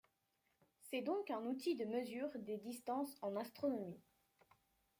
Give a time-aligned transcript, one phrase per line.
[0.89, 4.01] C'est donc un outil de mesure des distances en astronomie.